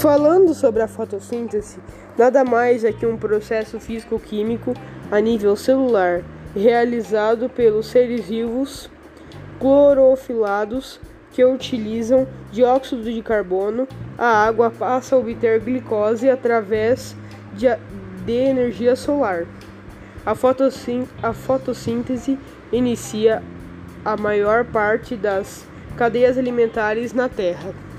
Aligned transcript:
Falando 0.00 0.54
sobre 0.54 0.82
a 0.82 0.88
fotossíntese, 0.88 1.78
nada 2.16 2.42
mais 2.42 2.84
é 2.84 2.90
que 2.90 3.04
um 3.04 3.18
processo 3.18 3.78
físico-químico 3.78 4.72
a 5.10 5.20
nível 5.20 5.54
celular 5.54 6.22
realizado 6.56 7.50
pelos 7.50 7.88
seres 7.88 8.26
vivos 8.26 8.90
clorofilados 9.58 10.98
que 11.32 11.44
utilizam 11.44 12.26
dióxido 12.50 13.02
de 13.02 13.20
carbono. 13.20 13.86
A 14.16 14.46
água 14.46 14.70
passa 14.70 15.14
a 15.14 15.18
obter 15.18 15.60
glicose 15.60 16.30
através 16.30 17.14
de, 17.52 17.66
de 18.24 18.32
energia 18.32 18.96
solar. 18.96 19.44
A, 20.24 20.32
a 21.28 21.32
fotossíntese 21.34 22.38
inicia 22.72 23.42
a 24.02 24.16
maior 24.16 24.64
parte 24.64 25.14
das 25.14 25.66
cadeias 25.94 26.38
alimentares 26.38 27.12
na 27.12 27.28
Terra. 27.28 27.89